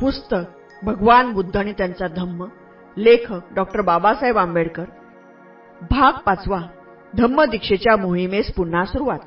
[0.00, 0.36] पुस्तक
[0.82, 2.44] भगवान बुद्ध आणि त्यांचा धम्म
[2.96, 4.84] लेखक डॉक्टर बाबासाहेब आंबेडकर.
[5.90, 6.60] भाग पाचवा
[7.16, 9.18] धम्म दीक्षेच्या मोहिमेस पुन्हा सुरुवात.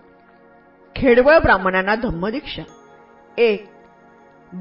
[0.95, 2.61] खेडवळ ब्राह्मणांना धम्मदीक्षा.
[3.37, 3.65] एक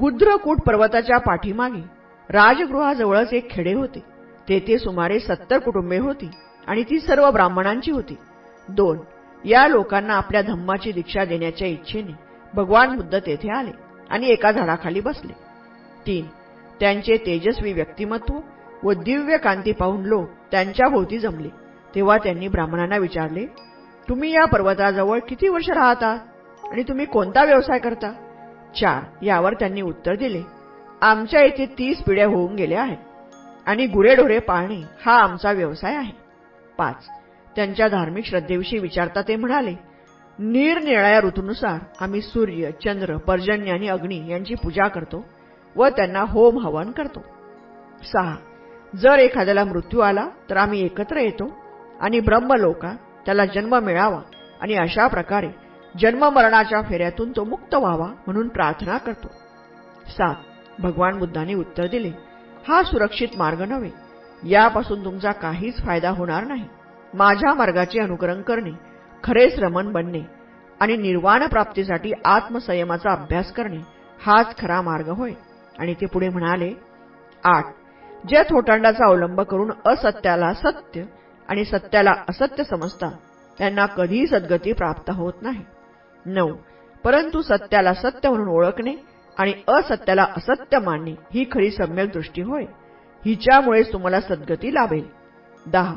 [0.00, 1.82] गुद्रकूट पर्वताच्या पाठीमागे
[2.30, 3.98] राजगृहाजवळच एक खेडे होते.
[4.48, 6.30] तेथे सुमारे सत्तर कुटुंबे होती
[6.66, 8.16] आणि ती सर्व ब्राह्मणांची होती.
[8.68, 8.98] दोन
[9.44, 12.12] या लोकांना आपल्या धम्माची दीक्षा देण्याच्या इच्छेने
[12.54, 13.70] भगवान बुद्ध तेथे आले
[14.10, 15.47] आणि एका झाडाखाली बसले.
[16.06, 16.26] तीन.
[16.80, 18.38] त्यांचे तेजस्वी व्यक्तिमत्व
[18.82, 21.48] व दिव्य कांती पाहून लोक त्यांच्या भोवती जमले.
[21.94, 23.46] तेव्हा त्यांनी ब्राह्मणांना विचारले
[24.08, 26.16] तुम्ही या पर्वताजवळ किती वर्ष राहता
[26.64, 28.12] आणि तुम्ही कोणता व्यवसाय करता?
[28.80, 29.02] चार.
[29.22, 30.42] यावर त्यांनी उत्तर दिले
[31.02, 32.98] आमच्या येथे तीस पिढ्या होऊन गेल्या आहेत
[33.66, 36.12] आणि गुरेढोरे पाळणे हा आमचा व्यवसाय आहे.
[36.78, 37.08] पाच.
[37.56, 39.74] त्यांच्या धार्मिक श्रद्धेविषयी विचारता ते म्हणाले
[40.38, 45.24] निरनिराळ्या ऋतूनुसार आम्ही सूर्य चंद्र पर्जन्य आणि अग्नी यांची पूजा करतो.
[45.76, 47.24] व त्यांना होम हवन करतो.
[48.02, 48.36] सहा
[48.96, 51.50] जर एखाद्याला मृत्यू आला तर आम्ही एकत्र येतो
[52.00, 52.92] आणि ब्रह्मलोका
[53.26, 54.20] त्याला जन्म मिळावा
[54.60, 55.48] आणि अशा प्रकारे
[56.00, 59.28] जन्ममरणाच्या फेऱ्यातून तो मुक्त व्हावा म्हणून प्रार्थना करतो.
[60.08, 60.34] सात
[60.78, 62.10] भगवान बुद्धांनी उत्तर दिले
[62.68, 63.90] हा सुरक्षित मार्ग नव्हे.
[64.48, 66.68] यापासून तुमचा काहीच फायदा होणार नाही.
[67.14, 68.70] माझ्या मार्गाचे अनुकरण करणे
[69.24, 70.20] खरे श्रमण बनणे
[70.80, 73.78] आणि निर्वाण प्राप्तीसाठी आत्मसंयमाचा अभ्यास करणे
[74.26, 75.32] हाच खरा मार्ग होय.
[75.78, 76.72] आणि ते पुढे म्हणाले
[77.44, 77.64] आठ.
[78.28, 81.02] ज्या थोटांडाचा अवलंब करून असत्याला सत्य
[81.48, 83.12] आणि सत्याला असत्य समजतात
[83.58, 85.64] त्यांना कधीही सद्गती प्राप्त होत नाही.
[86.26, 86.56] नऊ.
[87.04, 88.94] परंतु सत्याला सत्य म्हणून ओळखणे
[89.38, 92.64] आणि असत्याला असत्य मानणे ही खरी सम्यक दृष्टी होय.
[93.26, 95.08] हिच्यामुळेच तुम्हाला सद्गती लाभेल.
[95.66, 95.94] दहा.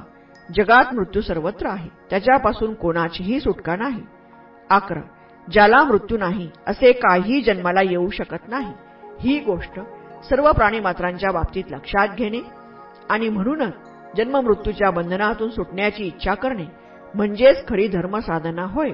[0.55, 1.89] जगात मृत्यू सर्वत्र आहे.
[2.09, 4.03] त्याच्यापासून कोणाचीही सुटका नाही.
[4.69, 5.01] अकरा.
[5.51, 8.73] ज्याला मृत्यू नाही असे काही जन्माला येऊ शकत नाही.
[9.22, 9.80] ही गोष्ट
[10.30, 12.39] सर्व प्राणीमात्रांच्या बाबतीत लक्षात घेणे
[13.09, 13.73] आणि म्हणूनच
[14.17, 16.63] जन्ममृत्यूच्या बंधनातून सुटण्याची इच्छा करणे
[17.16, 18.90] म्हणजेच खरी धर्मसाधना होय.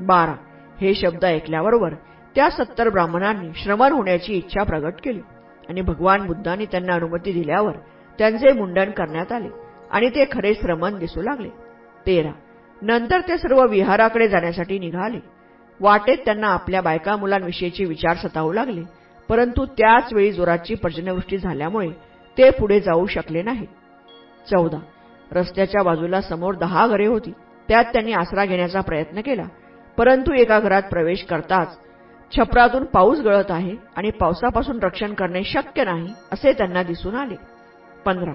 [0.00, 0.34] बारा.
[0.80, 1.94] हे शब्द ऐकल्याबरोबर
[2.34, 5.20] त्या सत्तर ब्राह्मणांनी श्रमण होण्याची इच्छा प्रगट केली
[5.68, 7.72] आणि भगवान बुद्धांनी त्यांना अनुमती दिल्यावर
[8.18, 9.48] त्यांचे मुंडन करण्यात आले
[9.90, 11.48] आणि ते खरे श्रमण दिसू लागले.
[12.06, 12.30] तेरा.
[12.82, 15.18] नंतर ते सर्व विहाराकडे जाण्यासाठी निघाले.
[15.80, 19.03] वाटेत त्यांना आपल्या बायका मुलांविषयीचे विचार सतावू लागले.
[19.28, 21.88] परंतु त्याच वेळी जोराची पर्जन्यवृष्टी झाल्यामुळे
[22.38, 23.66] ते पुढे जाऊ शकले नाही
[24.50, 24.78] चौदा.
[25.32, 27.32] रस्त्याच्या बाजूला समोर दहा घरे होती.
[27.68, 29.44] त्यात त्यांनी आसरा घेण्याचा प्रयत्न केला.
[29.98, 31.76] परंतु एका घरात प्रवेश करताच
[32.32, 37.34] छपरातून पाऊस गळत आहे आणि पावसापासून रक्षण करणे शक्य नाही असे त्यांना दिसून आले.
[38.04, 38.32] पंधरा.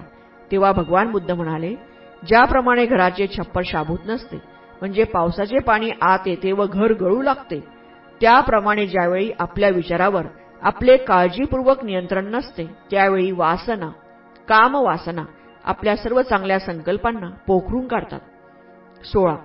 [0.50, 1.74] तेव्हा भगवान बुद्ध म्हणाले
[2.22, 4.36] ज्याप्रमाणे घराचे छप्पर शाबूत नसते
[4.80, 7.60] म्हणजे पावसाचे पाणी आत येते व घर गळू लागते
[8.20, 10.26] त्याप्रमाणे ज्यावेळी आपल्या विचारावर
[10.62, 13.88] आपले काळजीपूर्वक नियंत्रण नसते त्यावेळी वासना
[14.48, 15.24] कामवासना
[15.64, 18.20] आपल्या सर्व चांगल्या संकल्पांना पोखरून काढतात.
[19.04, 19.36] सोळा.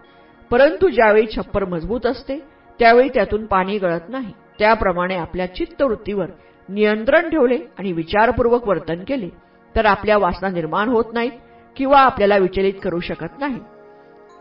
[0.51, 2.39] परंतु ज्यावेळी छप्पर मजबूत असते
[2.79, 4.31] त्यावेळी त्यातून पाणी गळत नाही.
[4.59, 6.25] त्याप्रमाणे आपल्या चित्तवृत्तीवर
[6.69, 9.29] नियंत्रण ठेवले आणि विचारपूर्वक वर्तन केले
[9.75, 11.31] तर आपल्या वासना निर्माण होत नाहीत
[11.75, 13.59] किंवा आपल्याला विचलित करू शकत नाही.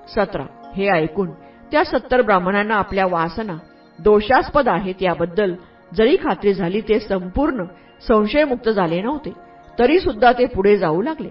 [0.09, 0.71] सतरा.
[0.77, 1.31] हे ऐकून
[1.73, 3.57] त्या सत्तर ब्राह्मणांना आपल्या वासना
[3.99, 5.55] दोषास्पद आहेत याबद्दल
[5.97, 7.65] जरी खात्री झाली ते संपूर्ण
[8.09, 9.33] संशयमुक्त झाले नव्हते
[9.79, 11.29] तरी सुद्धा ते पुढे जाऊ लागले.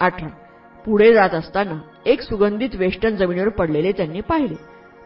[0.00, 0.28] अठरा.
[0.84, 4.54] पुढे जात असताना एक सुगंधित वेष्टन जमिनीवर पडलेले त्यांनी पाहिले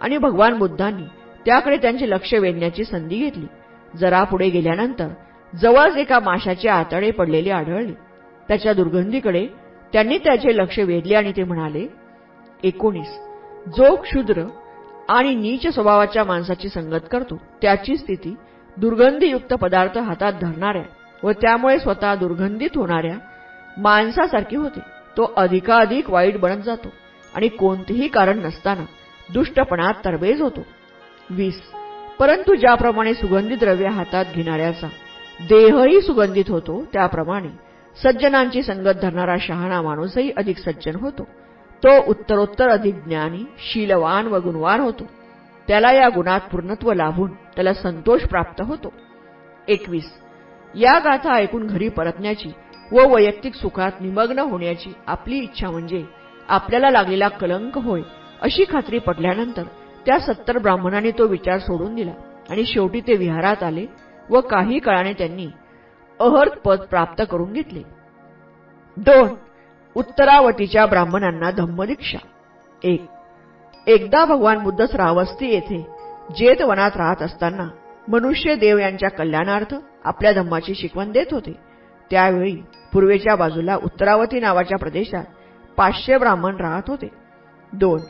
[0.01, 1.05] आणि भगवान बुद्धांनी
[1.47, 3.47] त्याकडे त्यांचे लक्ष वेधण्याची संधी घेतली.
[3.97, 5.09] जरा पुढे गेल्यानंतर
[5.53, 7.93] जवळच एका माशाचे आतडे पडलेले आढळले.
[8.49, 9.47] त्याच्या दुर्गंधीकडे
[9.93, 11.87] त्यांनी त्याचे लक्ष वेधले आणि ते म्हणाले
[12.63, 13.19] एकोणीस.
[13.77, 14.43] जो क्षुद्र
[15.09, 17.41] आणि नीच स्वभावाच्या माणसाची संगत करतो.
[17.63, 18.35] त्याची स्थिती
[18.77, 20.83] दुर्गंधीयुक्त पदार्थ हातात धरणाऱ्या
[21.23, 23.17] व त्यामुळे स्वतः दुर्गंधित होणाऱ्या
[23.79, 24.81] माणसासारखी होते.
[25.17, 26.89] तो अधिकाधिक वाईट बनत जातो
[27.35, 28.85] आणि कोणतेही कारण नसताना
[29.33, 30.61] दुष्टपणात तरबेज होतो.
[31.31, 31.61] वीस.
[32.19, 34.87] परंतु ज्याप्रमाणे सुगंधी द्रव्य हातात घेणाऱ्याचा
[35.41, 37.49] देहही सुगंधित होतो त्याप्रमाणे
[38.03, 41.23] सज्जनांची संगत धरणारा शहाणा माणूसही अधिक सज्जन होतो.
[41.85, 45.05] तो उत्तरोत्तर अधिक ज्ञानी शीलवान व गुणवान होतो.
[45.69, 48.93] त्याला या गुणात पूर्णत्व लाभून त्याला संतोष प्राप्त होतो.
[49.69, 50.13] एकवीस.
[50.75, 52.51] या गाथा ऐकून घरी परतण्याची
[52.93, 56.05] व वैयक्तिक सुखात निमग्न होण्याची आपली इच्छा म्हणजे
[56.49, 58.03] आपल्याला लागलेला कलंक होय
[58.43, 59.63] अशी खात्री पडल्यानंतर
[60.07, 62.13] त्या सत्तर ब्राह्मणांनी तो विचार सोडून दिला
[62.51, 63.87] आणि शेवटी ते विहारात आले
[64.31, 65.47] व काही काळाने त्यांनी
[66.21, 67.83] अहर्त पद प्राप्त करून घेतले.
[68.97, 69.29] दोन.
[69.95, 72.19] उत्तरावटीच्या ब्राह्मणांना धम्मदीक्षा.
[72.83, 73.07] एक.
[73.87, 75.81] एकदा भगवान बुद्धच रावस्ती येथे
[76.37, 77.69] जेत वनात राहत असताना
[78.09, 81.53] मनुष्य देव यांच्या कल्याणार्थ आपल्या धम्माची शिकवण देत होते.
[82.11, 82.55] त्यावेळी
[82.93, 85.25] पूर्वेच्या बाजूला उत्तरावती नावाच्या प्रदेशात
[85.77, 87.09] पाचशे ब्राह्मण राहत होते.
[87.73, 88.01] दोन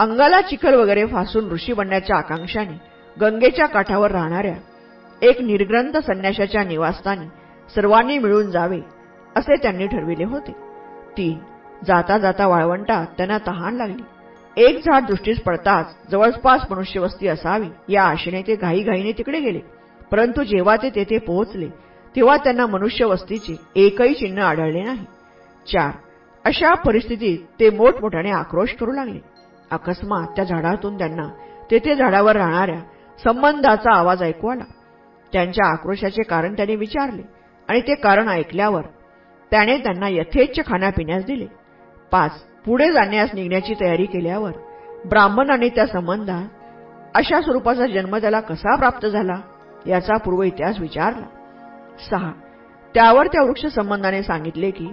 [0.00, 2.80] अंगाला चिखल वगैरे फासून ऋषी बनण्याच्या आकांक्षाने
[3.16, 4.54] गंगेच्या काठावर राहणाऱ्या
[5.22, 7.26] एक निर्ग्रंथ संन्याशाच्या निवासस्थानी
[7.74, 8.80] सर्वांनी मिळून जावे
[9.36, 10.52] असे त्यांनी ठरविले होते.
[11.16, 11.38] तीन
[11.86, 14.02] जाता जाता वाळवंटात त्यांना तहान लागली.
[14.56, 19.60] एक झाड दृष्टीस पडताच जवळपास मनुष्यवस्ती असावी या आशेने ते घाईघाईने तिकडे गेले.
[20.10, 21.68] परंतु जेव्हा ते तेथे पोहोचले
[22.16, 25.04] तेव्हा त्यांना मनुष्यवस्तीचे एकही चिन्ह आढळले नाही.
[25.66, 25.90] चार
[26.44, 29.18] अशा परिस्थितीत ते मोठमोठ्याने आक्रोश करू लागले.
[29.70, 31.28] अकस्मात त्या झाडातून त्यांना
[31.70, 32.80] तेथे झाडावर राहणाऱ्या
[33.18, 34.64] संबंधाचा आवाज ऐकू आला.
[35.32, 37.22] त्यांच्या आक्रोशाचे कारण त्यांनी विचारले
[37.68, 38.82] आणि ते कारण ऐकल्यावर
[39.52, 41.46] त्याने त्यांना यथेच्छ खाण्यापिण्यास दिले.
[42.12, 42.32] पाच
[42.66, 44.50] पुढे जाण्यास निघण्याची तयारी केल्यावर
[45.08, 46.48] ब्राह्मणाने त्या संबंधात
[47.14, 49.40] अशा स्वरूपाचा जन्म त्याला कसा प्राप्त झाला
[49.86, 51.26] याचा पूर्व इतिहास विचारला.
[52.10, 52.30] सहा.
[52.94, 54.88] त्यावर त्या वृक्ष संबंधाने सांगितले की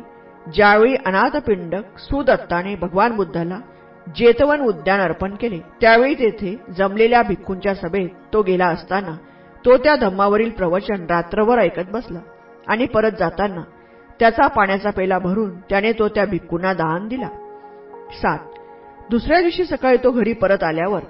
[0.54, 3.60] ज्यावेळी अनाथपिंडक सुदत्ताने भगवान बुद्धाला
[4.16, 9.16] जेतवन उद्यान अर्पण केले त्यावेळी तेथे जमलेल्या भिक्खूंच्या सभेत तो गेला असताना
[9.66, 12.20] तो त्या धम्मावरील प्रवचन रात्रभर ऐकत बसला
[12.68, 13.62] आणि परत जाताना
[14.20, 17.28] त्याचा पाण्याचा पेला भरून त्याने तो त्या भिक्खूंना दान दिला.
[18.12, 18.40] सात.
[19.10, 21.02] दुसऱ्या दिवशी सकाळी तो घरी परत आल्यावर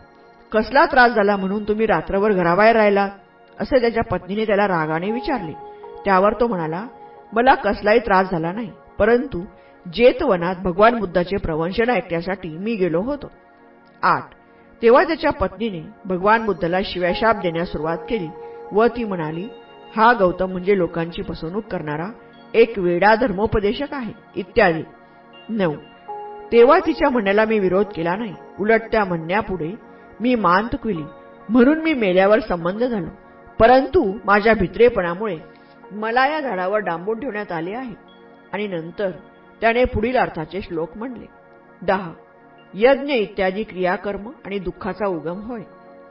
[0.52, 3.10] कसला त्रास झाला म्हणून तुम्ही रात्रभर घराबाहेर राहिला
[3.60, 5.52] असे त्याच्या पत्नीने त्याला रागाने विचारले.
[6.06, 6.88] त्यावर तो म्हणाला
[7.34, 9.46] मला कसलाही त्रास झाला नाही परंतु
[9.94, 13.32] जेतवनात भगवान बुद्धाचे प्रवंचन ऐकण्यासाठी मी गेलो होतो.
[14.02, 14.24] आठ.
[14.82, 18.28] तेव्हा त्याच्या पत्नीने भगवान बुद्धाला शिव्याशाप देण्यास सुरुवात केली
[18.72, 19.48] व ती म्हणाली
[19.96, 22.08] हा गौतम म्हणजे लोकांची फसवणूक करणारा
[22.54, 24.84] एक वेडा धर्मोपदेशक आहे इत्यादी.
[25.50, 25.74] नऊ.
[26.52, 28.34] तेव्हा तिच्या म्हणण्याला मी विरोध केला नाही.
[28.60, 29.72] उलट त्या म्हणण्यापुढे
[30.20, 31.04] मी मान तुकविली
[31.50, 33.08] म्हणून मी मेल्यावर संबंध झालो
[33.60, 35.38] परंतु माझ्या भित्रेपणामुळे
[35.92, 37.96] मला या झाडावर डांबून ठेवण्यात आले आहे.
[38.54, 39.12] आणि नंतर
[39.62, 41.26] त्याने पुढील अर्थाचे श्लोक म्हणले.
[41.82, 42.14] दहा.
[42.74, 45.62] यज्ञ इत्यादी क्रियाकर्म आणि दुःखाचा उगम होय.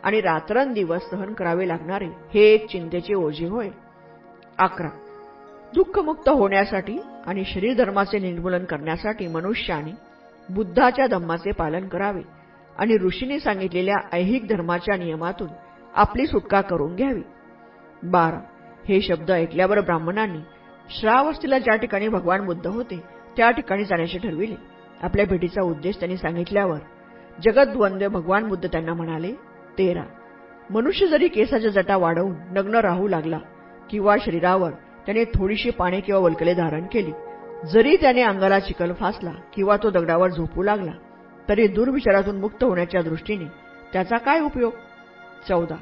[0.02, 3.68] आणि रात्रंदिवस सहन करावे लागणारे हे एक चिंतेचे ओझे होय.
[4.58, 4.88] अकरा.
[5.74, 10.07] दुःखमुक्त होण्यासाठी आणि शरीर धर्माचे निर्मूलन करण्यासाठी मनुष्याने
[10.50, 12.22] बुद्धाच्या धम्माचे पालन करावे
[12.78, 15.48] आणि ऋषीने सांगितलेल्या ऐहिक धर्माच्या नियमातून
[15.94, 17.22] आपली सुटका करून घ्यावी.
[18.02, 18.38] बारा.
[18.88, 20.38] हे शब्द ऐकल्यावर ब्राह्मणांनी
[20.90, 23.00] श्रावस्तीला ज्या ठिकाणी भगवान बुद्ध होते
[23.36, 24.54] त्या ठिकाणी जाण्याचे ठरविले.
[25.02, 26.78] आपल्या भेटीचा उद्देश त्यांनी सांगितल्यावर
[27.44, 29.32] जगद्वंद्य भगवान बुद्ध त्यांना म्हणाले
[29.78, 30.02] तेरा.
[30.70, 33.38] मनुष्य जरी केसाच्या जटा वाढवून नग्न राहू लागला
[33.90, 34.70] किंवा शरीरावर
[35.06, 37.12] त्याने थोडीशी पाणी किंवा वलकले धारण केली
[37.64, 40.92] जरी त्याने अंगाला चिकल फासला किंवा तो दगडावर झोपू लागला
[41.48, 43.44] तरी दुर्विचारातून मुक्त होण्याच्या दृष्टीने
[43.92, 44.72] त्याचा काय उपयोग?
[45.48, 45.76] चौदा.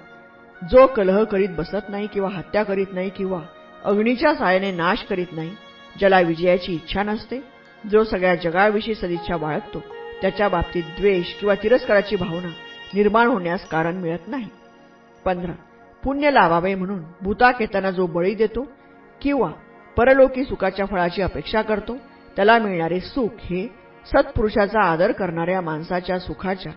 [0.62, 3.40] जो कलह करीत बसत नाही किंवा हत्या करीत नाही किंवा
[3.84, 5.50] अग्नीच्या सायाने नाश करीत नाही
[5.99, 7.40] ज्याला विजयाची इच्छा नसते
[7.90, 9.82] जो सगळ्या जगाविषयी सदिच्छा बाळगतो
[10.22, 12.49] त्याच्या बाबतीत द्वेष किंवा तिरस्काराची भावना
[12.94, 14.49] निर्माण होण्यास कारण मिळत नाही.
[15.25, 15.52] पंधरा.
[16.05, 18.67] पुण्य लावावे म्हणून भूताक येताना जो बळी देतो
[19.20, 19.50] किंवा
[19.96, 21.96] परलोकी सुखाच्या फळाची अपेक्षा करतो.
[22.37, 23.66] त्याला मिळणारे सुख हे
[24.06, 26.72] सत्पुरुषाचा आदर करणाऱ्या माणसाच्या सुखाच्या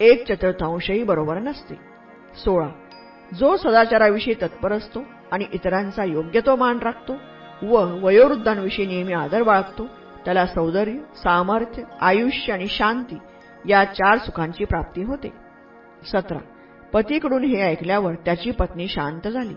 [0.00, 1.74] एक चतुर्थांशही बरोबर नसते.
[2.44, 2.68] सोळा.
[3.34, 5.00] जो सदाचाराविषयी तत्पर असतो
[5.32, 7.16] आणि इतरांचा योग्य तो मान राखतो
[7.62, 9.86] व वयोवृद्धांविषयी नेहमी आदर बाळगतो
[10.24, 13.18] त्याला सौंदर्य सामर्थ्य आयुष्य आणि शांती
[13.68, 15.32] या चार सुखांची प्राप्ती होते.
[16.12, 16.38] सतरा.
[16.92, 19.54] पतीकडून हे ऐकल्यावर त्याची पत्नी शांत झाली.